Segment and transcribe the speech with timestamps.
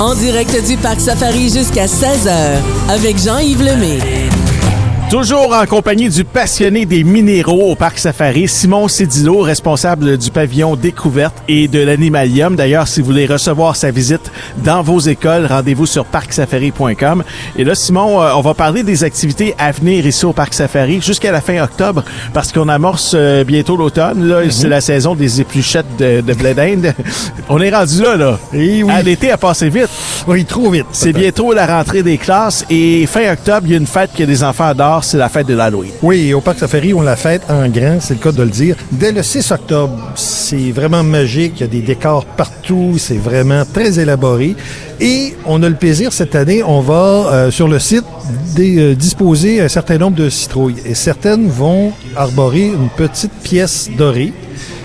[0.00, 2.56] En direct du Parc Safari jusqu'à 16h
[2.88, 4.19] avec Jean-Yves Lemay.
[5.10, 10.76] Toujours en compagnie du passionné des minéraux au Parc Safari, Simon Cédillo, responsable du pavillon
[10.76, 12.54] Découverte et de l'Animalium.
[12.54, 17.24] D'ailleurs, si vous voulez recevoir sa visite dans vos écoles, rendez-vous sur parcsafari.com.
[17.58, 21.00] Et là, Simon, euh, on va parler des activités à venir ici au Parc Safari
[21.00, 24.28] jusqu'à la fin octobre parce qu'on amorce euh, bientôt l'automne.
[24.28, 26.94] Là, c'est la saison des épluchettes de, de blé d'Inde.
[27.48, 28.38] on est rendu là, là.
[28.54, 28.92] Eh oui.
[28.94, 29.88] Ah, L'été a passé vite.
[30.28, 30.86] Oui, trop vite.
[30.92, 34.22] C'est bientôt la rentrée des classes et fin octobre, il y a une fête que
[34.22, 35.92] les enfants adorent, c'est la fête de l'Halloween.
[36.02, 38.76] Oui, au Parc Safari, on la fête en grand, c'est le cas de le dire.
[38.92, 41.54] Dès le 6 octobre, c'est vraiment magique.
[41.56, 42.94] Il y a des décors partout.
[42.98, 44.56] C'est vraiment très élaboré.
[45.00, 46.94] Et on a le plaisir, cette année, on va
[47.32, 48.04] euh, sur le site
[48.58, 50.76] euh, disposer un certain nombre de citrouilles.
[50.84, 54.32] Et certaines vont arborer une petite pièce dorée.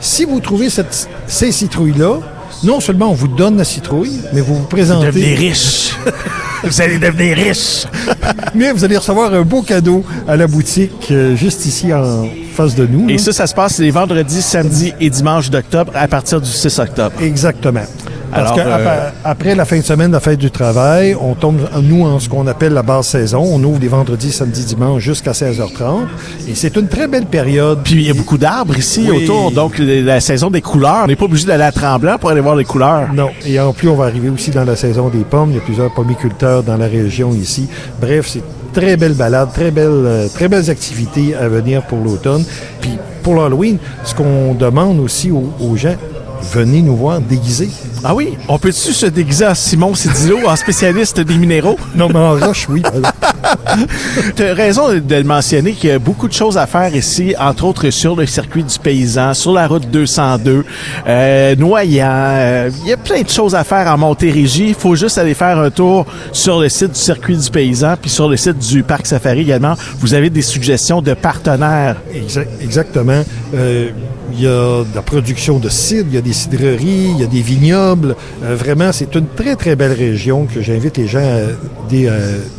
[0.00, 2.20] Si vous trouvez cette, ces citrouilles-là,
[2.64, 5.06] non seulement on vous donne la citrouille, mais vous vous présentez...
[5.06, 5.96] Devenez riche.
[6.64, 7.86] Vous allez devenir riche.
[8.54, 12.74] Mais vous allez recevoir un beau cadeau à la boutique, euh, juste ici en face
[12.74, 13.08] de nous.
[13.08, 13.18] Et là.
[13.18, 17.12] ça, ça se passe les vendredis, samedis et dimanches d'octobre à partir du 6 octobre.
[17.20, 17.84] Exactement.
[18.30, 22.04] Parce que euh, la fin de semaine de la fête du travail, on tombe, nous,
[22.04, 23.42] en ce qu'on appelle la basse saison.
[23.42, 26.06] On ouvre les vendredis, samedis, dimanches jusqu'à 16h30.
[26.48, 27.80] Et c'est une très belle période.
[27.84, 29.24] Puis il y a beaucoup d'arbres ici Oui.
[29.24, 31.02] autour, donc la saison des couleurs.
[31.04, 33.08] On n'est pas obligé d'aller à Tremblant pour aller voir les couleurs.
[33.12, 33.30] Non.
[33.46, 35.50] Et en plus, on va arriver aussi dans la saison des pommes.
[35.50, 37.68] Il y a plusieurs pommiculteurs dans la région ici.
[38.00, 42.44] Bref, c'est très belle balade, très belle, euh, très belles activités à venir pour l'automne.
[42.80, 42.90] Puis
[43.22, 45.94] pour l'Halloween, ce qu'on demande aussi aux, aux gens,
[46.40, 47.68] venez nous voir déguisés.
[48.04, 51.76] Ah oui, on peut-tu se déguiser en Simon Cédillo, en spécialiste des minéraux?
[51.96, 52.82] Non, mais en roche, oui.
[54.36, 57.34] Tu as raison de le mentionner qu'il y a beaucoup de choses à faire ici,
[57.38, 60.64] entre autres sur le circuit du paysan, sur la route 202,
[61.06, 62.06] euh, Noyant.
[62.08, 64.68] euh, Il y a plein de choses à faire en Montérégie.
[64.68, 68.10] Il faut juste aller faire un tour sur le site du circuit du paysan, puis
[68.10, 69.74] sur le site du parc safari également.
[70.00, 71.96] Vous avez des suggestions de partenaires.
[72.14, 73.22] Exa- exactement.
[73.54, 73.90] Euh,
[74.34, 77.24] il y a de la production de cidre, il y a des cidreries, il y
[77.24, 78.16] a des vignobles.
[78.44, 82.12] Euh, vraiment, c'est une très, très belle région que j'invite les gens à dé- à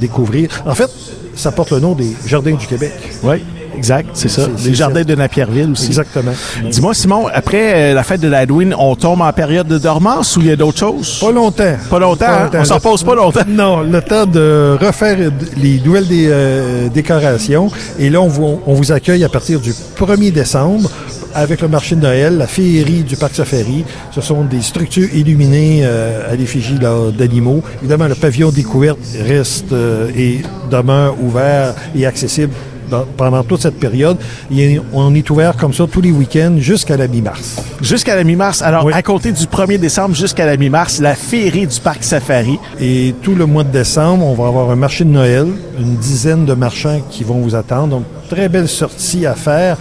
[0.00, 0.48] découvrir.
[0.66, 0.90] En fait,
[1.34, 2.92] ça porte le nom des Jardins du Québec.
[3.22, 3.36] Oui,
[3.76, 4.42] exact, c'est ça.
[4.64, 5.04] Les jardins ça.
[5.04, 5.86] de Napierville aussi.
[5.86, 6.32] Exactement.
[6.70, 10.40] Dis-moi, Simon, après euh, la fête de l'Halloween, on tombe en période de dormance ou
[10.40, 11.18] il y a d'autres choses?
[11.20, 11.74] Pas longtemps.
[11.88, 12.50] Pas longtemps, hein?
[12.54, 13.40] On s'en pose pas longtemps.
[13.48, 15.16] Non, le temps de refaire
[15.56, 17.70] les nouvelles dé- euh, décorations.
[17.98, 20.90] Et là, on vous, on vous accueille à partir du 1er décembre
[21.34, 23.84] avec le marché de Noël, la féerie du Parc Safari.
[24.12, 26.78] Ce sont des structures illuminées euh, à l'effigie
[27.16, 27.62] d'animaux.
[27.80, 32.52] Évidemment, le pavillon découverte reste euh, et demeure ouvert et accessible
[32.90, 34.18] dans- pendant toute cette période.
[34.54, 37.56] Et on est ouvert comme ça tous les week-ends jusqu'à la mi-mars.
[37.80, 38.60] Jusqu'à la mi-mars.
[38.62, 38.92] Alors, Oui.
[38.94, 42.58] à compter du 1er décembre jusqu'à la mi-mars, la féerie du parc Safari.
[42.80, 45.46] Et tout le mois de décembre, on va avoir un marché de Noël,
[45.80, 47.88] une dizaine de marchands qui vont vous attendre.
[47.88, 48.04] Donc,
[48.34, 49.76] très belle sortie à faire.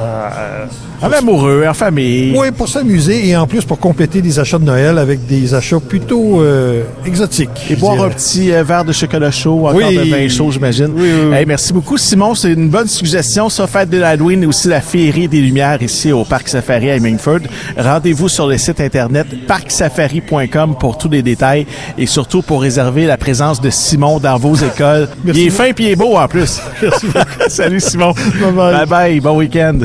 [0.00, 0.66] Euh,
[1.02, 2.32] En amoureux, en famille.
[2.36, 5.80] oui, pour s'amuser et en plus pour compléter des achats de Noël avec des achats
[5.80, 7.48] plutôt euh, exotiques.
[7.70, 8.06] Et boire dirais.
[8.06, 9.96] un petit euh, verre de chocolat chaud, encore Oui.
[9.96, 10.90] de vin chaud, j'imagine.
[10.94, 11.34] Oui, oui.
[11.34, 12.34] Hey, merci beaucoup, Simon.
[12.36, 13.48] C'est une bonne suggestion.
[13.48, 16.96] Ça, fête de l'Halloween et aussi la féerie des Lumières ici au Parc Safari à
[16.96, 17.40] Hemingford.
[17.76, 21.66] Rendez-vous sur le site internet parcsafari.com pour tous les détails
[21.98, 25.08] et surtout pour réserver la présence de Simon dans vos écoles.
[25.24, 25.62] Merci il est beaucoup.
[25.64, 26.60] fin puis il est beau en plus.
[27.48, 28.12] Salut Simon.
[28.40, 28.72] Bye bye.
[28.72, 29.20] Bye bye.
[29.20, 29.80] Bon week-end.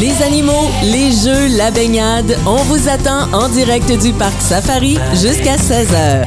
[0.00, 5.56] Les animaux, les jeux, la baignade, on vous attend en direct du Parc Safari jusqu'à
[5.56, 6.26] 16h.